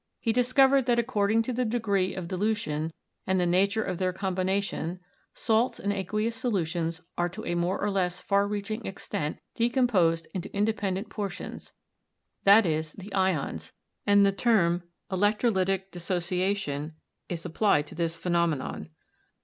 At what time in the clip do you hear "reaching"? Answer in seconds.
8.47-8.83